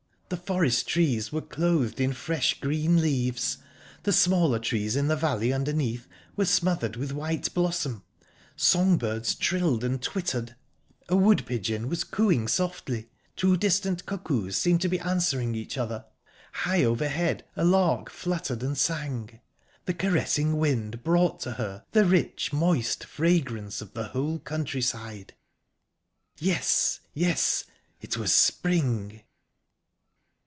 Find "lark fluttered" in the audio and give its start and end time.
17.65-18.63